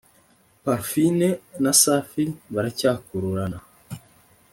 [0.63, 1.27] Parfine
[1.63, 3.57] nasafi baracyakururana